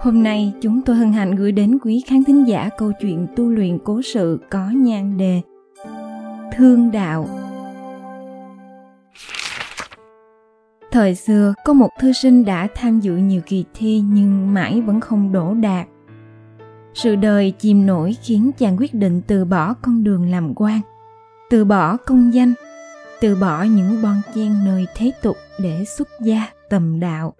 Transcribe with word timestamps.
Hôm 0.00 0.22
nay 0.22 0.52
chúng 0.60 0.82
tôi 0.82 0.96
hân 0.96 1.12
hạnh 1.12 1.34
gửi 1.34 1.52
đến 1.52 1.78
quý 1.82 2.02
khán 2.06 2.24
thính 2.24 2.48
giả 2.48 2.68
câu 2.78 2.92
chuyện 3.00 3.26
tu 3.36 3.48
luyện 3.48 3.78
cố 3.84 4.02
sự 4.02 4.38
có 4.50 4.70
nhan 4.74 5.18
đề 5.18 5.40
Thương 6.56 6.90
đạo 6.90 7.28
Thời 10.90 11.14
xưa 11.14 11.54
có 11.64 11.72
một 11.72 11.88
thư 12.00 12.12
sinh 12.12 12.44
đã 12.44 12.68
tham 12.74 13.00
dự 13.00 13.16
nhiều 13.16 13.40
kỳ 13.46 13.64
thi 13.74 14.02
nhưng 14.12 14.54
mãi 14.54 14.80
vẫn 14.80 15.00
không 15.00 15.32
đổ 15.32 15.54
đạt. 15.54 15.86
Sự 16.94 17.16
đời 17.16 17.50
chìm 17.58 17.86
nổi 17.86 18.16
khiến 18.22 18.50
chàng 18.58 18.76
quyết 18.78 18.94
định 18.94 19.22
từ 19.26 19.44
bỏ 19.44 19.74
con 19.74 20.04
đường 20.04 20.30
làm 20.30 20.54
quan, 20.56 20.80
từ 21.50 21.64
bỏ 21.64 21.96
công 21.96 22.34
danh, 22.34 22.54
từ 23.20 23.36
bỏ 23.36 23.62
những 23.62 24.02
bon 24.02 24.20
chen 24.34 24.64
nơi 24.64 24.86
thế 24.96 25.10
tục 25.22 25.36
để 25.58 25.84
xuất 25.84 26.08
gia 26.20 26.46
tầm 26.68 27.00
đạo 27.00 27.34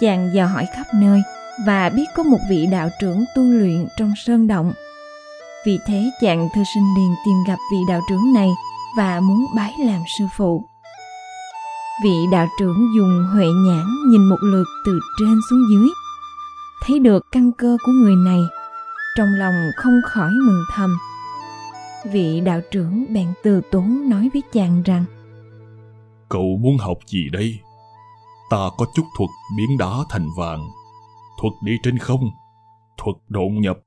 chàng 0.00 0.30
dò 0.34 0.46
hỏi 0.46 0.66
khắp 0.76 0.86
nơi 0.94 1.22
và 1.66 1.88
biết 1.88 2.04
có 2.16 2.22
một 2.22 2.38
vị 2.50 2.66
đạo 2.70 2.88
trưởng 3.00 3.24
tu 3.36 3.42
luyện 3.42 3.86
trong 3.98 4.12
sơn 4.26 4.46
động. 4.46 4.72
Vì 5.66 5.78
thế 5.86 6.10
chàng 6.20 6.48
thư 6.54 6.62
sinh 6.74 6.94
liền 6.96 7.14
tìm 7.26 7.36
gặp 7.48 7.58
vị 7.72 7.78
đạo 7.88 8.00
trưởng 8.08 8.32
này 8.32 8.48
và 8.96 9.20
muốn 9.20 9.46
bái 9.56 9.72
làm 9.78 10.02
sư 10.18 10.24
phụ. 10.36 10.64
Vị 12.04 12.26
đạo 12.32 12.46
trưởng 12.58 12.86
dùng 12.96 13.26
huệ 13.32 13.46
nhãn 13.46 13.84
nhìn 14.08 14.24
một 14.24 14.38
lượt 14.42 14.66
từ 14.86 15.00
trên 15.20 15.40
xuống 15.50 15.62
dưới, 15.72 15.88
thấy 16.86 16.98
được 16.98 17.26
căn 17.32 17.52
cơ 17.52 17.76
của 17.86 17.92
người 17.92 18.16
này, 18.16 18.40
trong 19.16 19.28
lòng 19.38 19.54
không 19.76 20.00
khỏi 20.04 20.30
mừng 20.46 20.62
thầm. 20.74 20.96
Vị 22.12 22.40
đạo 22.40 22.60
trưởng 22.70 23.06
bèn 23.14 23.26
từ 23.42 23.60
tốn 23.70 24.08
nói 24.08 24.30
với 24.32 24.42
chàng 24.52 24.82
rằng, 24.82 25.04
cậu 26.28 26.58
muốn 26.60 26.78
học 26.78 26.98
gì 27.06 27.28
đây? 27.32 27.58
Ta 28.54 28.70
có 28.78 28.86
chút 28.94 29.02
thuật 29.18 29.30
biến 29.56 29.78
đá 29.78 29.90
thành 30.10 30.28
vàng, 30.36 30.68
thuật 31.40 31.52
đi 31.62 31.78
trên 31.82 31.98
không, 31.98 32.30
thuật 32.98 33.16
độn 33.28 33.60
nhập. 33.60 33.78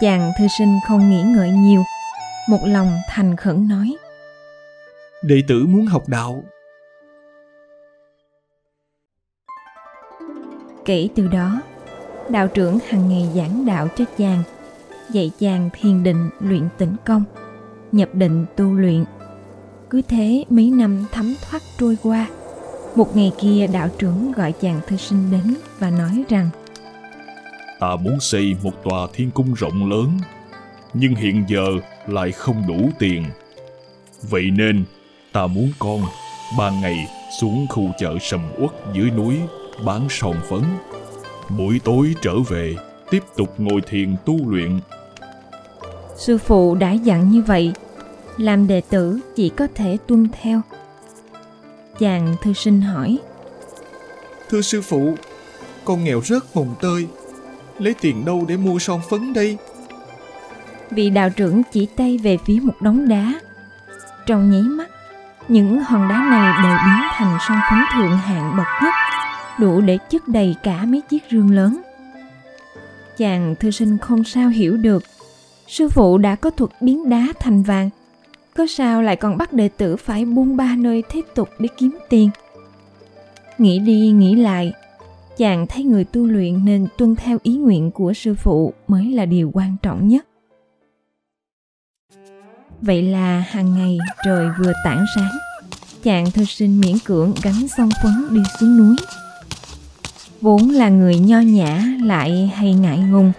Chàng 0.00 0.32
thư 0.38 0.46
sinh 0.58 0.78
không 0.86 1.10
nghĩ 1.10 1.22
ngợi 1.22 1.50
nhiều, 1.50 1.82
một 2.48 2.58
lòng 2.64 2.90
thành 3.08 3.36
khẩn 3.36 3.68
nói. 3.68 3.96
Đệ 5.24 5.42
tử 5.48 5.66
muốn 5.66 5.86
học 5.86 6.02
đạo. 6.06 6.42
Kể 10.84 11.08
từ 11.14 11.28
đó, 11.28 11.60
đạo 12.28 12.48
trưởng 12.48 12.78
hàng 12.88 13.08
ngày 13.08 13.28
giảng 13.34 13.66
đạo 13.66 13.88
cho 13.96 14.04
chàng, 14.18 14.42
dạy 15.10 15.30
chàng 15.38 15.70
thiền 15.72 16.02
định 16.02 16.30
luyện 16.40 16.68
tĩnh 16.78 16.96
công, 17.04 17.24
nhập 17.92 18.08
định 18.12 18.46
tu 18.56 18.72
luyện. 18.72 19.04
Cứ 19.90 20.02
thế 20.02 20.44
mấy 20.50 20.70
năm 20.70 21.06
thấm 21.12 21.34
thoát 21.42 21.62
trôi 21.78 21.96
qua, 22.02 22.26
một 22.98 23.16
ngày 23.16 23.32
kia 23.40 23.66
đạo 23.72 23.88
trưởng 23.98 24.32
gọi 24.32 24.52
chàng 24.52 24.80
thư 24.86 24.96
sinh 24.96 25.30
đến 25.30 25.54
và 25.78 25.90
nói 25.90 26.24
rằng 26.28 26.50
Ta 27.80 27.96
muốn 27.96 28.20
xây 28.20 28.56
một 28.62 28.84
tòa 28.84 29.08
thiên 29.12 29.30
cung 29.30 29.54
rộng 29.54 29.90
lớn, 29.90 30.18
nhưng 30.94 31.14
hiện 31.14 31.44
giờ 31.48 31.66
lại 32.06 32.32
không 32.32 32.62
đủ 32.68 32.90
tiền. 32.98 33.24
Vậy 34.22 34.50
nên 34.50 34.84
ta 35.32 35.46
muốn 35.46 35.72
con 35.78 36.02
ban 36.58 36.80
ngày 36.80 37.06
xuống 37.40 37.66
khu 37.68 37.90
chợ 37.98 38.16
sầm 38.20 38.40
uất 38.58 38.70
dưới 38.94 39.10
núi 39.10 39.36
bán 39.84 40.06
son 40.10 40.36
phấn. 40.50 40.62
Buổi 41.58 41.80
tối 41.84 42.14
trở 42.22 42.34
về 42.48 42.74
tiếp 43.10 43.22
tục 43.36 43.54
ngồi 43.58 43.80
thiền 43.80 44.16
tu 44.24 44.50
luyện. 44.50 44.80
Sư 46.16 46.38
phụ 46.38 46.74
đã 46.74 46.92
dặn 46.92 47.30
như 47.30 47.42
vậy, 47.42 47.72
làm 48.36 48.66
đệ 48.66 48.80
tử 48.80 49.20
chỉ 49.36 49.48
có 49.48 49.66
thể 49.74 49.96
tuân 50.06 50.28
theo 50.42 50.62
Chàng 51.98 52.36
thư 52.42 52.52
sinh 52.52 52.80
hỏi 52.80 53.18
Thưa 54.50 54.60
sư 54.60 54.82
phụ, 54.82 55.14
con 55.84 56.04
nghèo 56.04 56.20
rất 56.24 56.56
mồng 56.56 56.74
tơi, 56.80 57.06
lấy 57.78 57.94
tiền 58.00 58.24
đâu 58.24 58.44
để 58.48 58.56
mua 58.56 58.78
son 58.78 59.00
phấn 59.10 59.32
đây? 59.32 59.56
Vị 60.90 61.10
đạo 61.10 61.30
trưởng 61.30 61.62
chỉ 61.72 61.86
tay 61.86 62.18
về 62.18 62.38
phía 62.46 62.58
một 62.62 62.74
đống 62.80 63.08
đá. 63.08 63.40
Trong 64.26 64.50
nháy 64.50 64.62
mắt, 64.62 64.90
những 65.48 65.80
hòn 65.80 66.08
đá 66.08 66.16
này 66.30 66.62
đều 66.62 66.76
biến 66.86 67.08
thành 67.12 67.38
son 67.48 67.58
phấn 67.70 67.78
thượng 67.94 68.16
hạng 68.16 68.56
bậc 68.56 68.66
nhất, 68.82 68.94
đủ 69.60 69.80
để 69.80 69.98
chất 70.10 70.28
đầy 70.28 70.56
cả 70.62 70.84
mấy 70.84 71.00
chiếc 71.00 71.22
rương 71.30 71.50
lớn. 71.50 71.82
Chàng 73.16 73.54
thư 73.60 73.70
sinh 73.70 73.98
không 73.98 74.24
sao 74.24 74.48
hiểu 74.48 74.76
được, 74.76 75.02
sư 75.68 75.88
phụ 75.88 76.18
đã 76.18 76.34
có 76.34 76.50
thuật 76.50 76.70
biến 76.80 77.08
đá 77.08 77.26
thành 77.40 77.62
vàng, 77.62 77.90
có 78.58 78.66
sao 78.66 79.02
lại 79.02 79.16
còn 79.16 79.38
bắt 79.38 79.52
đệ 79.52 79.68
tử 79.68 79.96
phải 79.96 80.24
buông 80.24 80.56
ba 80.56 80.76
nơi 80.78 81.02
thế 81.08 81.22
tục 81.34 81.48
để 81.58 81.68
kiếm 81.76 81.98
tiền? 82.08 82.30
Nghĩ 83.58 83.78
đi, 83.78 84.10
nghĩ 84.10 84.34
lại, 84.34 84.72
chàng 85.36 85.66
thấy 85.66 85.84
người 85.84 86.04
tu 86.04 86.26
luyện 86.26 86.64
nên 86.64 86.86
tuân 86.98 87.16
theo 87.16 87.38
ý 87.42 87.56
nguyện 87.56 87.90
của 87.90 88.12
sư 88.12 88.34
phụ 88.34 88.72
mới 88.88 89.12
là 89.12 89.24
điều 89.24 89.50
quan 89.54 89.76
trọng 89.82 90.08
nhất. 90.08 90.26
Vậy 92.80 93.02
là 93.02 93.44
hàng 93.48 93.74
ngày 93.74 93.98
trời 94.24 94.48
vừa 94.58 94.72
tảng 94.84 95.04
sáng, 95.14 95.32
chàng 96.02 96.30
thư 96.30 96.44
sinh 96.44 96.80
miễn 96.80 96.98
cưỡng 97.04 97.32
gắn 97.42 97.68
xong 97.76 97.88
phấn 98.02 98.12
đi 98.30 98.40
xuống 98.60 98.78
núi. 98.78 98.96
Vốn 100.40 100.70
là 100.70 100.88
người 100.88 101.18
nho 101.18 101.40
nhã 101.40 101.84
lại 102.04 102.52
hay 102.54 102.74
ngại 102.74 102.98
ngùng, 102.98 103.32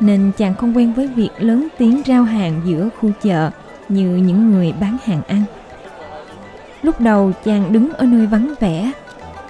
nên 0.00 0.32
chàng 0.38 0.54
không 0.54 0.76
quen 0.76 0.92
với 0.92 1.06
việc 1.06 1.30
lớn 1.38 1.68
tiếng 1.78 2.02
rao 2.06 2.22
hàng 2.22 2.60
giữa 2.66 2.88
khu 3.00 3.10
chợ 3.22 3.50
như 3.88 4.16
những 4.16 4.50
người 4.52 4.72
bán 4.80 4.96
hàng 5.04 5.22
ăn. 5.28 5.42
Lúc 6.82 7.00
đầu 7.00 7.32
chàng 7.44 7.72
đứng 7.72 7.92
ở 7.92 8.06
nơi 8.06 8.26
vắng 8.26 8.54
vẻ 8.60 8.92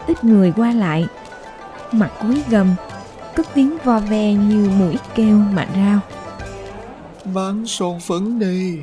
ít 0.07 0.25
người 0.25 0.53
qua 0.57 0.73
lại. 0.73 1.07
Mặt 1.93 2.11
cúi 2.23 2.43
gầm 2.51 2.75
cất 3.35 3.47
tiếng 3.55 3.77
vo 3.85 3.99
ve 3.99 4.33
như 4.33 4.71
mũi 4.79 4.97
kêu 5.15 5.39
mà 5.53 5.67
rao. 5.75 6.01
Bán 7.35 7.67
son 7.67 8.01
phấn 8.01 8.39
đây 8.39 8.83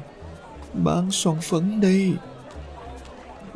bán 0.73 1.11
son 1.11 1.37
phấn 1.41 1.81
đây 1.81 2.13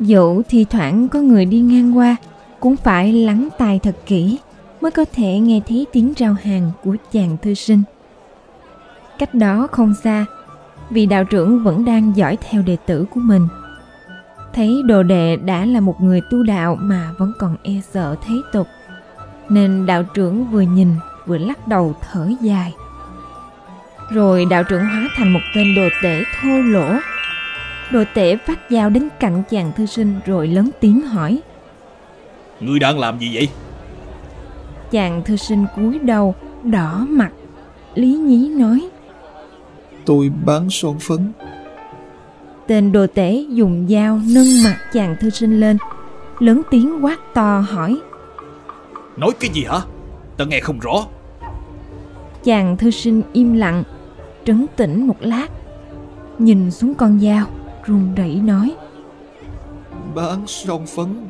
dẫu 0.00 0.42
thi 0.48 0.66
thoảng 0.70 1.08
có 1.08 1.18
người 1.18 1.44
đi 1.44 1.60
ngang 1.60 1.96
qua 1.96 2.16
cũng 2.60 2.76
phải 2.76 3.12
lắng 3.12 3.48
tai 3.58 3.78
thật 3.78 3.96
kỹ 4.06 4.38
mới 4.80 4.90
có 4.90 5.04
thể 5.12 5.38
nghe 5.38 5.60
thấy 5.68 5.86
tiếng 5.92 6.12
rao 6.16 6.36
hàng 6.42 6.70
của 6.84 6.96
chàng 7.12 7.36
thư 7.42 7.54
sinh. 7.54 7.82
Cách 9.18 9.34
đó 9.34 9.68
không 9.72 9.94
xa 10.04 10.26
vì 10.90 11.06
đạo 11.06 11.24
trưởng 11.24 11.64
vẫn 11.64 11.84
đang 11.84 12.16
dõi 12.16 12.38
theo 12.50 12.62
đệ 12.62 12.76
tử 12.86 13.06
của 13.10 13.20
mình. 13.20 13.48
Thấy 14.52 14.82
đồ 14.86 15.02
đệ 15.02 15.36
đã 15.36 15.64
là 15.64 15.80
một 15.80 16.02
người 16.02 16.20
tu 16.30 16.42
đạo 16.42 16.76
mà 16.80 17.10
vẫn 17.18 17.32
còn 17.38 17.56
e 17.62 17.72
sợ 17.92 18.16
thế 18.26 18.34
tục 18.52 18.66
nên 19.48 19.86
đạo 19.86 20.02
trưởng 20.14 20.44
vừa 20.44 20.60
nhìn 20.60 20.88
vừa 21.26 21.38
lắc 21.38 21.68
đầu 21.68 21.94
thở 22.00 22.30
dài. 22.40 22.72
Rồi 24.10 24.44
đạo 24.50 24.64
trưởng 24.64 24.84
hóa 24.84 25.08
thành 25.16 25.32
một 25.32 25.40
tên 25.54 25.74
đồ 25.74 25.88
tể 26.02 26.22
thô 26.40 26.48
lỗ. 26.48 26.92
Đồ 27.90 28.04
tể 28.14 28.36
vắt 28.46 28.58
dao 28.70 28.90
đến 28.90 29.08
cạnh 29.20 29.42
chàng 29.50 29.72
thư 29.76 29.86
sinh 29.86 30.20
rồi 30.26 30.48
lớn 30.48 30.70
tiếng 30.80 31.00
hỏi. 31.00 31.40
Ngươi 32.60 32.78
đang 32.78 32.98
làm 32.98 33.18
gì 33.18 33.30
vậy? 33.34 33.48
Chàng 34.90 35.22
thư 35.24 35.36
sinh 35.36 35.66
cúi 35.76 35.98
đầu 35.98 36.34
đỏ 36.62 37.06
mặt 37.08 37.30
lý 37.94 38.12
nhí 38.12 38.48
nói 38.48 38.88
tôi 40.06 40.30
bán 40.44 40.70
son 40.70 40.98
phấn. 40.98 41.32
Tên 42.66 42.92
đồ 42.92 43.06
tể 43.14 43.44
dùng 43.48 43.86
dao 43.90 44.20
nâng 44.34 44.62
mặt 44.64 44.76
chàng 44.92 45.16
thư 45.20 45.30
sinh 45.30 45.60
lên 45.60 45.78
lớn 46.38 46.62
tiếng 46.70 47.04
quát 47.04 47.18
to 47.34 47.60
hỏi. 47.60 48.00
Nói 49.16 49.30
cái 49.40 49.50
gì 49.54 49.64
hả? 49.64 49.78
Ta 50.36 50.44
nghe 50.44 50.60
không 50.60 50.78
rõ. 50.78 51.06
Chàng 52.44 52.76
thư 52.76 52.90
sinh 52.90 53.22
im 53.32 53.52
lặng 53.52 53.82
trấn 54.44 54.66
tĩnh 54.76 55.06
một 55.06 55.16
lát 55.20 55.46
nhìn 56.38 56.70
xuống 56.70 56.94
con 56.94 57.20
dao 57.20 57.46
run 57.86 58.14
rẩy 58.14 58.34
nói. 58.34 58.74
Bán 60.14 60.44
son 60.46 60.86
phấn. 60.86 61.26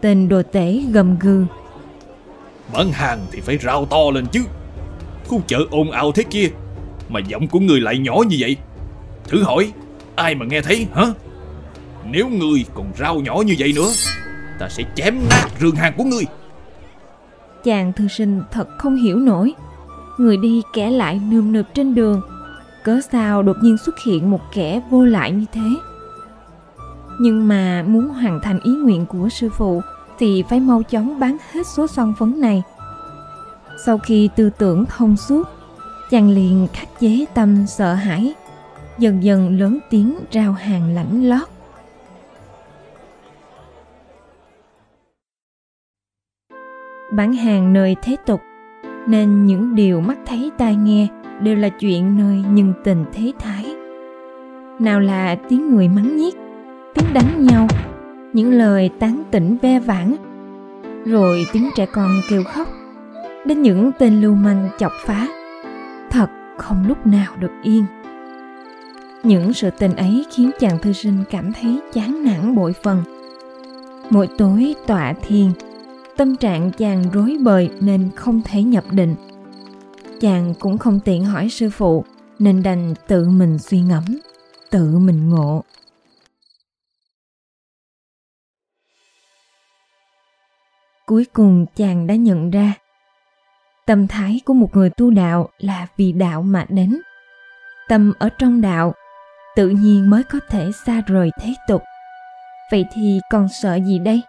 Tên 0.00 0.28
đồ 0.28 0.42
tể 0.52 0.82
gầm 0.92 1.18
gừ. 1.18 1.44
Bán 2.72 2.92
hàng 2.92 3.26
thì 3.30 3.40
phải 3.40 3.58
rao 3.58 3.86
to 3.86 4.10
lên 4.14 4.26
chứ. 4.32 4.40
Khu 5.28 5.40
chợ 5.46 5.58
ồn 5.70 5.90
ào 5.90 6.12
thế 6.12 6.22
kia 6.22 6.48
mà 7.08 7.20
giọng 7.20 7.48
của 7.48 7.60
người 7.60 7.80
lại 7.80 7.98
nhỏ 7.98 8.14
như 8.28 8.36
vậy? 8.40 8.56
Thử 9.24 9.42
hỏi, 9.42 9.72
Ai 10.16 10.34
mà 10.34 10.46
nghe 10.46 10.60
thấy, 10.60 10.86
hả? 10.94 11.06
Nếu 12.10 12.28
người 12.28 12.64
còn 12.74 12.92
rau 12.98 13.20
nhỏ 13.20 13.42
như 13.46 13.54
vậy 13.58 13.72
nữa, 13.76 13.88
Ta 14.58 14.68
sẽ 14.68 14.84
chém 14.94 15.14
nát 15.30 15.46
rương 15.60 15.74
hàng 15.74 15.92
của 15.96 16.04
ngươi. 16.04 16.24
Chàng 17.64 17.92
thư 17.92 18.08
sinh 18.08 18.42
thật 18.52 18.68
không 18.78 18.96
hiểu 18.96 19.16
nổi. 19.16 19.54
Người 20.18 20.36
đi 20.36 20.62
kẻ 20.72 20.90
lại 20.90 21.20
nườm 21.30 21.52
nượp 21.52 21.66
trên 21.74 21.94
đường, 21.94 22.20
Cớ 22.84 23.00
sao 23.12 23.42
đột 23.42 23.56
nhiên 23.62 23.78
xuất 23.78 23.98
hiện 23.98 24.30
một 24.30 24.40
kẻ 24.52 24.80
vô 24.90 25.04
lại 25.04 25.32
như 25.32 25.44
thế? 25.52 25.70
Nhưng 27.20 27.48
mà 27.48 27.84
muốn 27.88 28.08
hoàn 28.08 28.40
thành 28.42 28.60
ý 28.60 28.72
nguyện 28.72 29.06
của 29.06 29.28
sư 29.28 29.48
phụ 29.48 29.82
Thì 30.18 30.44
phải 30.48 30.60
mau 30.60 30.82
chóng 30.82 31.20
bán 31.20 31.36
hết 31.52 31.66
số 31.66 31.86
son 31.86 32.14
phấn 32.18 32.40
này. 32.40 32.62
Sau 33.84 33.98
khi 33.98 34.28
tư 34.36 34.50
tưởng 34.58 34.84
thông 34.86 35.16
suốt 35.16 35.48
Chàng 36.10 36.30
liền 36.30 36.68
khắc 36.72 36.88
chế 37.00 37.24
tâm 37.34 37.66
sợ 37.66 37.94
hãi, 37.94 38.34
Dần 38.98 39.22
dần 39.22 39.58
lớn 39.58 39.78
tiếng 39.90 40.18
rao 40.32 40.52
hàng 40.52 40.94
lãnh 40.94 41.28
lót. 41.28 41.48
Bán 47.12 47.32
hàng 47.32 47.72
nơi 47.72 47.96
thế 48.02 48.16
tục, 48.26 48.40
nên 49.08 49.46
những 49.46 49.74
điều 49.74 50.00
mắt 50.00 50.18
thấy 50.26 50.50
tai 50.58 50.76
nghe 50.76 51.06
đều 51.42 51.56
là 51.56 51.68
chuyện 51.68 52.16
nơi 52.18 52.44
nhân 52.52 52.72
tình 52.84 53.04
thế 53.12 53.32
thái. 53.38 53.66
Nào 54.78 55.00
là 55.00 55.36
tiếng 55.48 55.74
người 55.74 55.88
mắng 55.88 56.16
nhiếc, 56.16 56.34
tiếng 56.94 57.14
đánh 57.14 57.46
nhau, 57.46 57.66
những 58.32 58.52
lời 58.52 58.90
tán 58.98 59.22
tỉnh 59.30 59.56
ve 59.62 59.80
vãn, 59.80 60.16
rồi 61.04 61.46
tiếng 61.52 61.70
trẻ 61.76 61.86
con 61.86 62.10
kêu 62.30 62.44
khóc, 62.44 62.68
đến 63.46 63.62
những 63.62 63.90
tên 63.98 64.20
lưu 64.20 64.34
manh 64.34 64.68
chọc 64.78 64.92
phá 65.04 65.37
không 66.58 66.86
lúc 66.88 67.06
nào 67.06 67.36
được 67.36 67.52
yên. 67.62 67.86
Những 69.22 69.52
sự 69.52 69.70
tình 69.70 69.96
ấy 69.96 70.26
khiến 70.30 70.50
chàng 70.60 70.78
thư 70.78 70.92
sinh 70.92 71.24
cảm 71.30 71.52
thấy 71.52 71.80
chán 71.92 72.24
nản 72.24 72.54
bội 72.54 72.72
phần. 72.82 73.02
Mỗi 74.10 74.28
tối 74.38 74.74
tọa 74.86 75.12
thiền, 75.12 75.50
tâm 76.16 76.36
trạng 76.36 76.70
chàng 76.70 77.04
rối 77.12 77.36
bời 77.42 77.70
nên 77.80 78.10
không 78.16 78.42
thể 78.44 78.62
nhập 78.62 78.84
định. 78.90 79.14
Chàng 80.20 80.54
cũng 80.60 80.78
không 80.78 81.00
tiện 81.04 81.24
hỏi 81.24 81.48
sư 81.48 81.70
phụ, 81.70 82.04
nên 82.38 82.62
đành 82.62 82.94
tự 83.06 83.28
mình 83.28 83.58
suy 83.58 83.80
ngẫm, 83.80 84.04
tự 84.70 84.98
mình 84.98 85.28
ngộ. 85.30 85.64
Cuối 91.06 91.24
cùng 91.32 91.66
chàng 91.76 92.06
đã 92.06 92.14
nhận 92.14 92.50
ra 92.50 92.74
tâm 93.88 94.08
thái 94.08 94.40
của 94.44 94.54
một 94.54 94.76
người 94.76 94.90
tu 94.90 95.10
đạo 95.10 95.48
là 95.58 95.86
vì 95.96 96.12
đạo 96.12 96.42
mà 96.42 96.66
đến. 96.68 96.98
Tâm 97.88 98.12
ở 98.18 98.28
trong 98.38 98.60
đạo 98.60 98.94
tự 99.56 99.68
nhiên 99.68 100.10
mới 100.10 100.22
có 100.24 100.38
thể 100.48 100.70
xa 100.86 101.02
rời 101.06 101.30
thế 101.40 101.54
tục. 101.68 101.82
Vậy 102.70 102.84
thì 102.94 103.20
còn 103.30 103.48
sợ 103.62 103.78
gì 103.86 103.98
đây? 103.98 104.22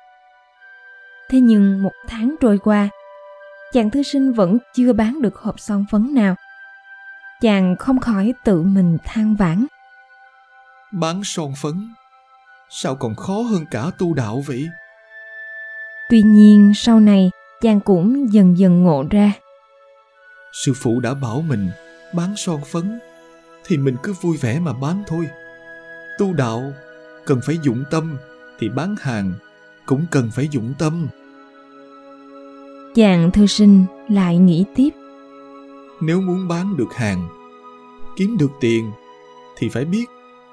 Thế 1.29 1.39
nhưng 1.39 1.83
một 1.83 1.91
tháng 2.07 2.35
trôi 2.41 2.57
qua 2.57 2.89
chàng 3.73 3.89
thư 3.89 4.03
sinh 4.03 4.33
vẫn 4.33 4.57
chưa 4.75 4.93
bán 4.93 5.21
được 5.21 5.35
hộp 5.35 5.59
son 5.59 5.85
phấn 5.91 6.13
nào. 6.13 6.35
Chàng 7.41 7.75
không 7.79 7.99
khỏi 7.99 8.33
tự 8.43 8.61
mình 8.61 8.97
than 9.05 9.35
vãn. 9.35 9.65
Bán 10.91 11.21
son 11.23 11.53
phấn? 11.61 11.93
Sao 12.69 12.95
còn 12.95 13.15
khó 13.15 13.41
hơn 13.41 13.65
cả 13.71 13.91
tu 13.97 14.13
đạo 14.13 14.43
vậy? 14.47 14.67
Tuy 16.09 16.21
nhiên 16.21 16.71
sau 16.75 16.99
này 16.99 17.31
chàng 17.61 17.79
cũng 17.79 18.33
dần 18.33 18.57
dần 18.57 18.83
ngộ 18.83 19.03
ra 19.09 19.31
sư 20.53 20.73
phụ 20.75 20.99
đã 20.99 21.13
bảo 21.13 21.41
mình 21.41 21.69
bán 22.15 22.33
son 22.37 22.61
phấn 22.71 22.99
thì 23.65 23.77
mình 23.77 23.95
cứ 24.03 24.13
vui 24.21 24.37
vẻ 24.37 24.59
mà 24.59 24.73
bán 24.73 25.03
thôi. 25.07 25.27
Tu 26.19 26.33
đạo 26.33 26.73
cần 27.25 27.39
phải 27.45 27.57
dụng 27.63 27.83
tâm 27.91 28.17
thì 28.59 28.69
bán 28.69 28.95
hàng 29.01 29.33
cũng 29.85 30.05
cần 30.11 30.31
phải 30.31 30.47
dụng 30.51 30.73
tâm. 30.79 31.07
Chàng 32.95 33.31
thư 33.31 33.47
sinh 33.47 33.85
lại 34.09 34.37
nghĩ 34.37 34.65
tiếp. 34.75 34.89
Nếu 36.01 36.21
muốn 36.21 36.47
bán 36.47 36.77
được 36.77 36.93
hàng 36.93 37.29
kiếm 38.17 38.37
được 38.37 38.51
tiền 38.59 38.91
thì 39.57 39.69
phải 39.69 39.85
biết 39.85 40.05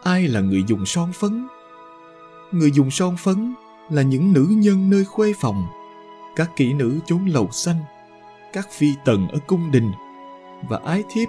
ai 0.02 0.28
là 0.28 0.40
người 0.40 0.64
dùng 0.66 0.87
son 0.87 1.12
phấn. 1.12 1.46
Người 2.52 2.70
dùng 2.70 2.90
son 2.90 3.16
phấn 3.16 3.54
là 3.90 4.02
những 4.02 4.32
nữ 4.32 4.46
nhân 4.50 4.90
nơi 4.90 5.04
khuê 5.04 5.32
phòng 5.40 5.66
các 6.37 6.50
kỹ 6.56 6.72
nữ 6.72 6.99
chốn 7.06 7.26
lầu 7.26 7.49
xanh 7.52 7.81
các 8.56 8.70
phi 8.70 8.94
tần 9.05 9.29
ở 9.29 9.38
cung 9.47 9.70
đình 9.70 9.93
và 10.69 10.81
ái 10.85 11.03
thiếp 11.11 11.29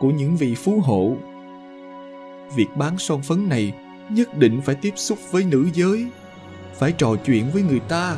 của 0.00 0.10
những 0.10 0.36
vị 0.36 0.54
phú 0.54 0.80
hộ. 0.80 1.16
Việc 2.56 2.66
bán 2.76 2.98
son 2.98 3.22
phấn 3.22 3.48
này 3.48 3.72
nhất 4.10 4.38
định 4.38 4.60
phải 4.64 4.74
tiếp 4.74 4.92
xúc 4.96 5.18
với 5.30 5.44
nữ 5.44 5.68
giới, 5.74 6.06
phải 6.74 6.92
trò 6.92 7.16
chuyện 7.26 7.50
với 7.52 7.62
người 7.62 7.80
ta, 7.80 8.16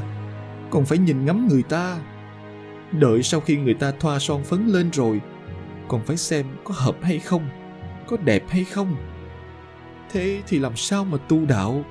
còn 0.70 0.84
phải 0.84 0.98
nhìn 0.98 1.24
ngắm 1.24 1.48
người 1.48 1.62
ta. 1.62 1.98
Đợi 2.92 3.22
sau 3.22 3.40
khi 3.40 3.56
người 3.56 3.74
ta 3.74 3.92
thoa 4.00 4.18
son 4.18 4.44
phấn 4.44 4.66
lên 4.66 4.90
rồi, 4.92 5.20
còn 5.88 6.04
phải 6.04 6.16
xem 6.16 6.46
có 6.64 6.74
hợp 6.76 6.96
hay 7.02 7.18
không, 7.18 7.48
có 8.06 8.16
đẹp 8.16 8.42
hay 8.48 8.64
không. 8.64 8.96
Thế 10.12 10.42
thì 10.46 10.58
làm 10.58 10.76
sao 10.76 11.04
mà 11.04 11.18
tu 11.18 11.46
đạo? 11.46 11.84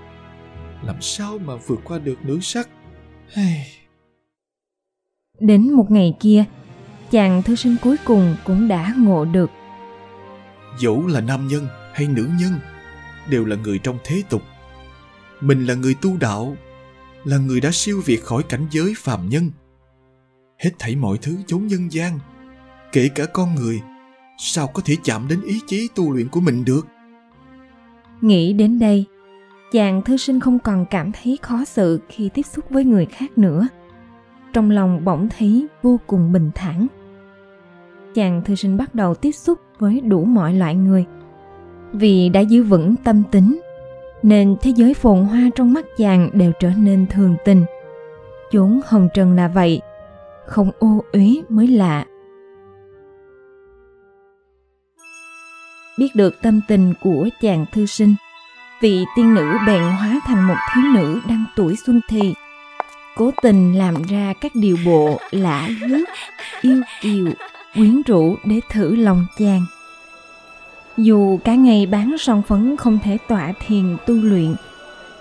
Làm 0.83 1.01
sao 1.01 1.37
mà 1.37 1.55
vượt 1.55 1.79
qua 1.83 1.99
được 1.99 2.25
nữ 2.25 2.39
sắc? 2.41 2.69
Hey 3.33 3.84
đến 5.39 5.73
một 5.73 5.91
ngày 5.91 6.15
kia 6.19 6.43
chàng 7.11 7.43
thư 7.43 7.55
sinh 7.55 7.75
cuối 7.81 7.97
cùng 8.05 8.35
cũng 8.43 8.67
đã 8.67 8.93
ngộ 8.97 9.25
được. 9.25 9.49
Dẫu 10.79 11.07
là 11.07 11.21
nam 11.21 11.47
nhân 11.47 11.67
hay 11.93 12.07
nữ 12.07 12.29
nhân 12.39 12.51
đều 13.29 13.45
là 13.45 13.55
người 13.55 13.79
trong 13.79 13.97
thế 14.03 14.21
tục. 14.29 14.41
Mình 15.41 15.65
là 15.65 15.73
người 15.73 15.95
tu 16.01 16.17
đạo 16.17 16.55
là 17.23 17.37
người 17.37 17.61
đã 17.61 17.69
siêu 17.73 18.01
việt 18.05 18.23
khỏi 18.23 18.43
cảnh 18.43 18.67
giới 18.71 18.93
phàm 18.97 19.29
nhân. 19.29 19.51
Hết 20.59 20.71
thảy 20.79 20.95
mọi 20.95 21.17
thứ 21.21 21.35
chốn 21.47 21.67
nhân 21.67 21.91
gian 21.91 22.19
kể 22.91 23.09
cả 23.15 23.25
con 23.25 23.55
người 23.55 23.81
sao 24.37 24.67
có 24.67 24.81
thể 24.85 24.95
chạm 25.03 25.27
đến 25.27 25.41
ý 25.41 25.59
chí 25.67 25.89
tu 25.95 26.13
luyện 26.13 26.27
của 26.27 26.39
mình 26.39 26.65
được? 26.65 26.87
Nghĩ 28.21 28.53
đến 28.53 28.79
đây 28.79 29.05
chàng 29.71 30.01
thư 30.01 30.17
sinh 30.17 30.39
không 30.39 30.59
còn 30.59 30.85
cảm 30.89 31.11
thấy 31.11 31.37
khó 31.41 31.65
xử 31.65 31.99
khi 32.09 32.29
tiếp 32.33 32.41
xúc 32.41 32.65
với 32.69 32.85
người 32.85 33.05
khác 33.05 33.37
nữa 33.37 33.67
trong 34.55 34.71
lòng 34.71 35.05
bỗng 35.05 35.29
thấy 35.37 35.67
vô 35.81 35.99
cùng 36.07 36.31
bình 36.31 36.51
thản. 36.55 36.87
Chàng 38.13 38.41
thư 38.45 38.55
sinh 38.55 38.77
bắt 38.77 38.95
đầu 38.95 39.15
tiếp 39.15 39.31
xúc 39.31 39.59
với 39.79 40.01
đủ 40.01 40.25
mọi 40.25 40.53
loại 40.53 40.75
người. 40.75 41.05
Vì 41.91 42.29
đã 42.29 42.39
giữ 42.39 42.63
vững 42.63 42.95
tâm 43.03 43.23
tính, 43.31 43.61
nên 44.23 44.55
thế 44.61 44.71
giới 44.75 44.93
phồn 44.93 45.23
hoa 45.25 45.41
trong 45.55 45.73
mắt 45.73 45.85
chàng 45.97 46.29
đều 46.33 46.51
trở 46.59 46.69
nên 46.77 47.05
thường 47.09 47.35
tình. 47.45 47.65
Chốn 48.51 48.79
hồng 48.85 49.09
trần 49.13 49.35
là 49.35 49.47
vậy, 49.47 49.81
không 50.45 50.71
ô 50.79 51.03
uế 51.13 51.41
mới 51.49 51.67
lạ. 51.67 52.05
Biết 55.99 56.09
được 56.15 56.33
tâm 56.41 56.61
tình 56.67 56.93
của 57.01 57.29
chàng 57.41 57.65
thư 57.73 57.85
sinh, 57.85 58.15
vị 58.81 59.05
tiên 59.15 59.33
nữ 59.33 59.45
bèn 59.67 59.81
hóa 59.81 60.19
thành 60.25 60.47
một 60.47 60.57
thiếu 60.73 60.83
nữ 60.93 61.19
đang 61.29 61.45
tuổi 61.55 61.75
xuân 61.85 62.01
thì 62.09 62.33
cố 63.15 63.31
tình 63.41 63.73
làm 63.77 64.03
ra 64.03 64.33
các 64.41 64.55
điều 64.55 64.77
bộ 64.85 65.19
lạ 65.31 65.69
lướt, 65.81 66.05
yêu 66.61 66.81
kiều, 67.01 67.25
quyến 67.73 68.01
rũ 68.01 68.37
để 68.45 68.59
thử 68.69 68.95
lòng 68.95 69.25
chàng. 69.37 69.65
Dù 70.97 71.39
cả 71.43 71.55
ngày 71.55 71.85
bán 71.85 72.15
son 72.19 72.41
phấn 72.41 72.77
không 72.77 72.99
thể 73.03 73.17
tọa 73.27 73.53
thiền 73.67 73.97
tu 74.05 74.13
luyện, 74.13 74.55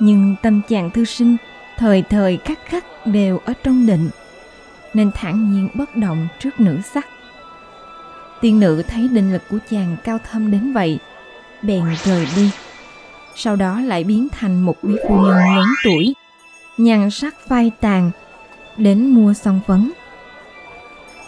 nhưng 0.01 0.37
tâm 0.43 0.61
chàng 0.69 0.91
thư 0.91 1.05
sinh 1.05 1.37
thời 1.77 2.03
thời 2.03 2.37
khắc 2.37 2.59
khắc 2.67 3.07
đều 3.07 3.41
ở 3.45 3.53
trong 3.63 3.87
định, 3.87 4.11
nên 4.95 5.11
thản 5.15 5.53
nhiên 5.53 5.69
bất 5.75 5.97
động 5.97 6.29
trước 6.39 6.61
nữ 6.61 6.79
sắc. 6.95 7.07
Tiên 8.41 8.61
nữ 8.61 8.83
thấy 8.89 9.09
định 9.09 9.33
lực 9.33 9.43
của 9.51 9.59
chàng 9.71 9.97
cao 10.05 10.19
thâm 10.31 10.51
đến 10.51 10.73
vậy, 10.73 10.99
bèn 11.63 11.85
rời 12.05 12.27
đi, 12.37 12.51
sau 13.35 13.57
đó 13.57 13.81
lại 13.81 14.05
biến 14.05 14.29
thành 14.33 14.61
một 14.63 14.77
quý 14.83 14.95
phu 15.09 15.15
nhân 15.15 15.57
lớn 15.57 15.67
tuổi 15.85 16.15
nhan 16.77 17.11
sắc 17.11 17.35
phai 17.49 17.73
tàn, 17.81 18.11
đến 18.77 19.07
mua 19.07 19.35
son 19.35 19.61
phấn. 19.67 19.93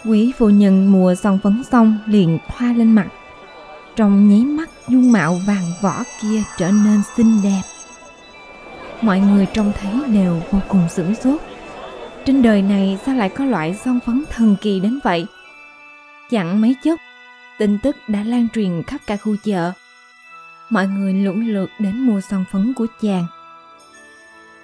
Quý 0.05 0.31
phu 0.37 0.49
nhân 0.49 0.91
mua 0.91 1.15
son 1.15 1.39
phấn 1.43 1.63
xong 1.71 1.97
liền 2.05 2.39
thoa 2.47 2.73
lên 2.73 2.91
mặt. 2.91 3.07
Trong 3.95 4.29
nháy 4.29 4.39
mắt, 4.39 4.69
dung 4.87 5.11
mạo 5.11 5.39
vàng 5.47 5.65
võ 5.81 6.03
kia 6.21 6.43
trở 6.57 6.71
nên 6.71 7.01
xinh 7.15 7.41
đẹp. 7.43 7.61
Mọi 9.01 9.19
người 9.19 9.45
trông 9.45 9.71
thấy 9.79 9.93
đều 10.07 10.41
vô 10.51 10.59
cùng 10.67 10.87
sửng 10.89 11.15
sốt. 11.15 11.41
Trên 12.25 12.41
đời 12.41 12.61
này 12.61 12.99
sao 13.05 13.15
lại 13.15 13.29
có 13.29 13.45
loại 13.45 13.75
son 13.85 13.99
phấn 14.05 14.23
thần 14.29 14.55
kỳ 14.61 14.79
đến 14.79 14.99
vậy? 15.03 15.25
Chẳng 16.29 16.61
mấy 16.61 16.75
chốc, 16.83 16.99
tin 17.57 17.77
tức 17.83 17.95
đã 18.07 18.23
lan 18.23 18.47
truyền 18.53 18.83
khắp 18.83 19.01
cả 19.07 19.17
khu 19.17 19.35
chợ. 19.43 19.71
Mọi 20.69 20.87
người 20.87 21.13
lũ 21.13 21.33
lượt 21.33 21.69
đến 21.79 21.99
mua 21.99 22.21
son 22.21 22.45
phấn 22.51 22.73
của 22.73 22.87
chàng 23.01 23.25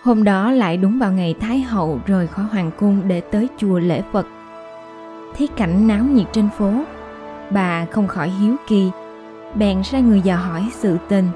hôm 0.03 0.23
đó 0.23 0.51
lại 0.51 0.77
đúng 0.77 0.99
vào 0.99 1.11
ngày 1.11 1.35
thái 1.39 1.61
hậu 1.61 1.99
rời 2.05 2.27
khỏi 2.27 2.45
hoàng 2.45 2.71
cung 2.79 3.01
để 3.07 3.21
tới 3.21 3.49
chùa 3.57 3.79
lễ 3.79 4.01
phật 4.11 4.27
thấy 5.37 5.47
cảnh 5.47 5.87
náo 5.87 6.03
nhiệt 6.03 6.27
trên 6.31 6.49
phố 6.57 6.73
bà 7.49 7.85
không 7.85 8.07
khỏi 8.07 8.29
hiếu 8.29 8.55
kỳ 8.67 8.91
bèn 9.55 9.83
sai 9.83 10.01
người 10.01 10.21
dò 10.21 10.35
hỏi 10.35 10.69
sự 10.73 10.97
tình 11.09 11.27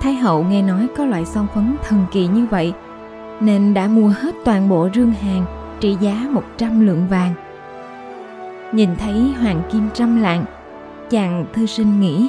thái 0.00 0.14
hậu 0.14 0.44
nghe 0.44 0.62
nói 0.62 0.88
có 0.96 1.04
loại 1.04 1.24
son 1.24 1.46
phấn 1.54 1.76
thần 1.88 2.06
kỳ 2.12 2.26
như 2.26 2.46
vậy 2.46 2.72
nên 3.40 3.74
đã 3.74 3.88
mua 3.88 4.08
hết 4.08 4.34
toàn 4.44 4.68
bộ 4.68 4.88
rương 4.94 5.12
hàng 5.12 5.46
trị 5.80 5.96
giá 6.00 6.26
100 6.30 6.86
lượng 6.86 7.06
vàng. 7.08 7.34
Nhìn 8.72 8.96
thấy 8.96 9.32
hoàng 9.40 9.62
kim 9.72 9.88
trăm 9.94 10.22
lạng, 10.22 10.44
chàng 11.10 11.46
thư 11.52 11.66
sinh 11.66 12.00
nghĩ 12.00 12.28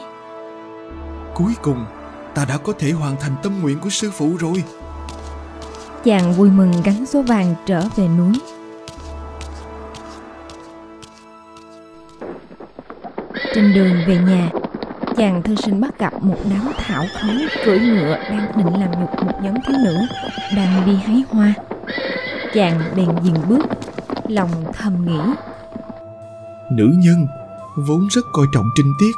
Cuối 1.34 1.54
cùng, 1.62 1.86
ta 2.36 2.46
đã 2.50 2.58
có 2.58 2.74
thể 2.80 2.92
hoàn 2.92 3.16
thành 3.20 3.32
tâm 3.44 3.54
nguyện 3.62 3.80
của 3.80 3.90
sư 3.90 4.12
phụ 4.14 4.36
rồi. 4.40 4.64
Chàng 6.06 6.34
vui 6.34 6.50
mừng 6.50 6.72
gắn 6.84 7.06
số 7.06 7.22
vàng 7.22 7.56
trở 7.66 7.84
về 7.96 8.08
núi. 8.08 8.34
Trên 13.56 13.74
đường 13.74 13.94
về 14.08 14.18
nhà, 14.18 14.50
chàng 15.18 15.44
thư 15.44 15.56
sinh 15.56 15.82
bắt 15.82 16.00
gặp 16.00 16.24
một 16.24 16.38
đám 16.50 16.72
thảo 16.78 17.06
khấu 17.22 17.36
cưỡi 17.66 17.80
ngựa 17.80 18.18
đang 18.30 18.52
định 18.58 18.80
làm 18.80 18.92
nhục 18.92 19.24
một 19.24 19.34
nhóm 19.44 19.54
thiếu 19.68 19.78
nữ 19.86 19.98
đang 20.56 20.86
đi 20.86 20.96
hái 20.96 21.24
hoa. 21.30 21.54
Chàng 22.54 22.82
bèn 22.96 23.10
dừng 23.24 23.50
bước 23.50 23.66
lòng 24.28 24.50
thầm 24.74 25.06
nghĩ. 25.06 25.20
Nữ 26.72 26.90
nhân 26.98 27.28
vốn 27.76 28.08
rất 28.12 28.26
coi 28.34 28.46
trọng 28.54 28.66
trinh 28.76 28.94
tiết 29.00 29.12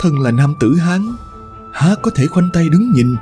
thân 0.00 0.20
là 0.20 0.30
nam 0.30 0.54
tử 0.60 0.74
hán 0.74 1.00
há 1.72 1.94
có 2.02 2.10
thể 2.14 2.26
khoanh 2.26 2.48
tay 2.52 2.68
đứng 2.68 2.92
nhìn? 2.94 3.16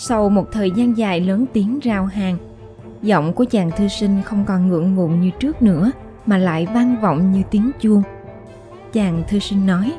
Sau 0.00 0.28
một 0.28 0.52
thời 0.52 0.70
gian 0.70 0.96
dài 0.96 1.20
lớn 1.20 1.44
tiếng 1.52 1.78
rao 1.84 2.06
hàng 2.06 2.38
giọng 3.02 3.32
của 3.32 3.44
chàng 3.44 3.70
thư 3.76 3.88
sinh 3.88 4.22
không 4.24 4.44
còn 4.44 4.68
ngượng 4.68 4.94
ngùng 4.94 5.20
như 5.20 5.30
trước 5.40 5.62
nữa 5.62 5.90
mà 6.26 6.38
lại 6.38 6.66
vang 6.74 7.00
vọng 7.00 7.32
như 7.32 7.42
tiếng 7.50 7.70
chuông. 7.80 8.02
Chàng 8.92 9.22
thư 9.28 9.38
sinh 9.38 9.66
nói 9.66 9.92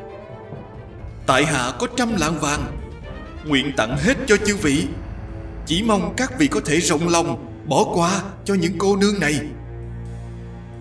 tại 1.28 1.46
hạ 1.46 1.72
có 1.80 1.88
trăm 1.96 2.10
lạng 2.20 2.40
vàng 2.42 2.60
nguyện 3.48 3.72
tặng 3.78 3.98
hết 3.98 4.18
cho 4.28 4.38
chư 4.38 4.58
vị. 4.62 4.88
Chỉ 5.66 5.84
mong 5.84 6.14
các 6.18 6.40
vị 6.40 6.48
có 6.48 6.60
thể 6.66 6.78
rộng 6.78 7.08
lòng 7.08 7.46
bỏ 7.68 7.86
qua 7.94 8.22
cho 8.46 8.54
những 8.54 8.74
cô 8.78 8.96
nương 8.96 9.20
này. 9.20 9.40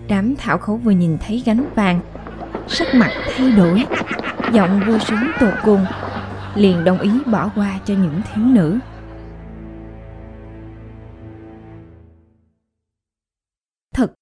Đám 0.07 0.35
thảo 0.35 0.57
khấu 0.57 0.77
vừa 0.77 0.91
nhìn 0.91 1.17
thấy 1.27 1.43
gánh 1.45 1.69
vàng 1.75 1.99
sắc 2.67 2.95
mặt 2.95 3.11
thay 3.37 3.51
đổi 3.51 3.85
giọng 4.53 4.81
vui 4.87 4.99
sướng 4.99 5.31
tột 5.39 5.53
cùng 5.65 5.85
liền 6.55 6.83
đồng 6.83 6.99
ý 6.99 7.11
bỏ 7.25 7.49
qua 7.55 7.79
cho 7.85 7.93
những 7.93 8.21
thiếu 8.33 8.45
nữ 8.45 8.79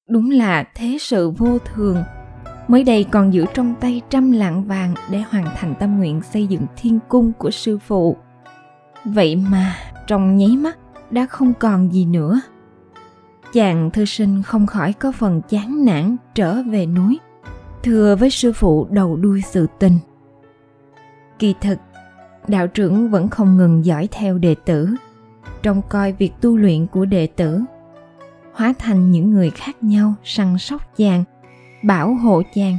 đúng 0.07 0.31
là 0.31 0.63
thế 0.75 0.97
sự 0.99 1.29
vô 1.29 1.57
thường. 1.73 2.03
Mới 2.67 2.83
đây 2.83 3.03
còn 3.03 3.33
giữ 3.33 3.45
trong 3.53 3.75
tay 3.79 4.01
trăm 4.09 4.31
lạng 4.31 4.63
vàng 4.63 4.93
để 5.11 5.23
hoàn 5.29 5.45
thành 5.55 5.75
tâm 5.79 5.97
nguyện 5.97 6.21
xây 6.21 6.47
dựng 6.47 6.65
thiên 6.77 6.99
cung 7.07 7.31
của 7.37 7.51
sư 7.51 7.77
phụ. 7.77 8.17
Vậy 9.05 9.35
mà, 9.35 9.75
trong 10.07 10.37
nháy 10.37 10.57
mắt, 10.57 10.77
đã 11.11 11.25
không 11.25 11.53
còn 11.59 11.93
gì 11.93 12.05
nữa. 12.05 12.41
Chàng 13.53 13.91
thư 13.91 14.05
sinh 14.05 14.43
không 14.43 14.67
khỏi 14.67 14.93
có 14.93 15.11
phần 15.11 15.41
chán 15.49 15.85
nản 15.85 16.15
trở 16.35 16.55
về 16.63 16.85
núi, 16.85 17.19
thưa 17.83 18.15
với 18.15 18.29
sư 18.29 18.53
phụ 18.53 18.87
đầu 18.89 19.15
đuôi 19.15 19.41
sự 19.41 19.67
tình. 19.79 19.97
Kỳ 21.39 21.55
thực, 21.61 21.79
đạo 22.47 22.67
trưởng 22.67 23.09
vẫn 23.09 23.27
không 23.27 23.57
ngừng 23.57 23.85
dõi 23.85 24.07
theo 24.11 24.37
đệ 24.37 24.55
tử, 24.65 24.89
trông 25.63 25.81
coi 25.89 26.11
việc 26.11 26.33
tu 26.41 26.57
luyện 26.57 26.87
của 26.87 27.05
đệ 27.05 27.27
tử 27.27 27.61
hóa 28.57 28.73
thành 28.79 29.11
những 29.11 29.31
người 29.31 29.49
khác 29.49 29.83
nhau, 29.83 30.13
săn 30.23 30.57
sóc 30.57 30.81
chàng, 30.97 31.23
bảo 31.83 32.13
hộ 32.13 32.41
chàng. 32.55 32.77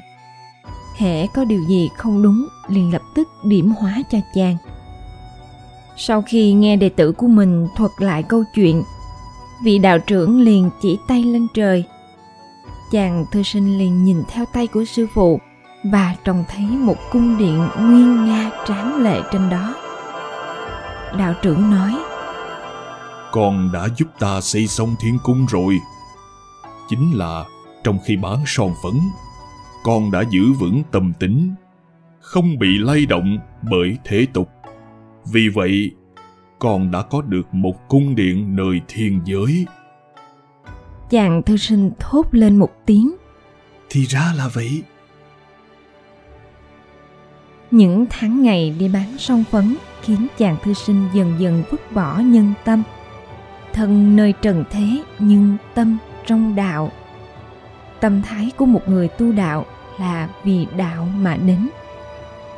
Hễ 0.97 1.27
có 1.27 1.45
điều 1.45 1.61
gì 1.69 1.89
không 1.97 2.23
đúng, 2.23 2.47
liền 2.69 2.93
lập 2.93 3.03
tức 3.15 3.29
điểm 3.45 3.73
hóa 3.79 4.03
cho 4.11 4.19
chàng. 4.35 4.57
Sau 5.97 6.23
khi 6.23 6.53
nghe 6.53 6.77
đệ 6.77 6.89
tử 6.89 7.13
của 7.13 7.27
mình 7.27 7.69
thuật 7.77 7.91
lại 7.99 8.23
câu 8.23 8.45
chuyện, 8.55 8.83
vị 9.65 9.79
đạo 9.79 9.99
trưởng 9.99 10.41
liền 10.41 10.71
chỉ 10.83 10.99
tay 11.09 11.23
lên 11.23 11.47
trời. 11.55 11.85
Chàng 12.93 13.25
thư 13.33 13.43
sinh 13.43 13.79
liền 13.79 14.05
nhìn 14.05 14.23
theo 14.29 14.45
tay 14.53 14.67
của 14.67 14.85
sư 14.85 15.07
phụ 15.15 15.41
và 15.85 16.15
trông 16.25 16.45
thấy 16.49 16.65
một 16.65 16.97
cung 17.13 17.39
điện 17.39 17.69
nguyên 17.81 18.25
nga 18.25 18.51
tráng 18.67 19.03
lệ 19.03 19.21
trên 19.33 19.51
đó. 19.51 19.75
Đạo 21.19 21.35
trưởng 21.43 21.71
nói 21.71 22.08
con 23.33 23.73
đã 23.73 23.89
giúp 23.97 24.09
ta 24.19 24.41
xây 24.41 24.67
xong 24.67 24.95
thiên 25.01 25.19
cung 25.25 25.47
rồi. 25.47 25.79
Chính 26.89 27.19
là 27.19 27.45
trong 27.85 27.99
khi 28.05 28.17
bán 28.17 28.43
son 28.47 28.73
phấn 28.83 29.01
con 29.85 30.11
đã 30.11 30.25
giữ 30.31 30.53
vững 30.53 30.83
tâm 30.91 31.13
tính 31.21 31.55
không 32.21 32.59
bị 32.59 32.79
lay 32.79 33.07
động 33.07 33.39
bởi 33.71 33.99
thế 34.05 34.27
tục. 34.33 34.49
Vì 35.33 35.49
vậy 35.49 35.91
con 36.59 36.91
đã 36.91 37.03
có 37.03 37.23
được 37.23 37.55
một 37.55 37.89
cung 37.89 38.15
điện 38.15 38.57
nơi 38.57 38.81
thiên 38.89 39.21
giới. 39.25 39.67
Chàng 41.11 41.43
thư 41.43 41.57
sinh 41.57 41.91
thốt 41.99 42.27
lên 42.31 42.57
một 42.57 42.71
tiếng. 42.87 43.17
Thì 43.91 44.05
ra 44.05 44.33
là 44.37 44.49
vậy. 44.49 44.83
Những 47.71 48.07
tháng 48.11 48.43
ngày 48.43 48.75
đi 48.79 48.89
bán 48.89 49.19
son 49.19 49.45
phấn 49.51 49.77
khiến 50.03 50.27
chàng 50.39 50.57
thư 50.63 50.73
sinh 50.75 51.09
dần 51.15 51.35
dần 51.39 51.63
vứt 51.71 51.93
bỏ 51.93 52.19
nhân 52.19 52.53
tâm 52.65 52.83
thân 53.73 54.17
nơi 54.17 54.35
trần 54.43 54.65
thế 54.71 55.03
nhưng 55.19 55.57
tâm 55.75 55.99
trong 56.27 56.55
đạo. 56.57 56.91
Tâm 58.01 58.23
thái 58.23 58.51
của 58.57 58.67
một 58.67 58.89
người 58.89 59.09
tu 59.09 59.33
đạo 59.33 59.67
là 60.01 60.29
vì 60.45 60.67
đạo 60.77 61.09
mà 61.17 61.37
đến. 61.37 61.69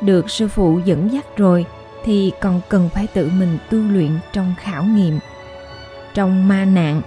Được 0.01 0.29
sư 0.29 0.47
phụ 0.47 0.79
dẫn 0.85 1.11
dắt 1.11 1.25
rồi 1.37 1.65
thì 2.03 2.31
còn 2.41 2.61
cần 2.69 2.89
phải 2.93 3.07
tự 3.07 3.31
mình 3.39 3.57
tu 3.69 3.77
luyện 3.77 4.11
trong 4.33 4.53
khảo 4.59 4.83
nghiệm. 4.83 5.19
Trong 6.13 6.47
ma 6.47 6.65
nạn, 6.65 7.01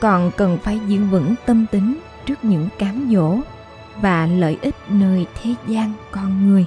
còn 0.00 0.30
cần 0.36 0.58
phải 0.62 0.80
giữ 0.86 1.04
vững 1.04 1.34
tâm 1.46 1.66
tính 1.70 1.98
trước 2.26 2.44
những 2.44 2.68
cám 2.78 3.08
dỗ 3.12 3.38
và 4.00 4.26
lợi 4.26 4.58
ích 4.60 4.74
nơi 4.88 5.26
thế 5.42 5.54
gian 5.66 5.92
con 6.10 6.48
người. 6.48 6.66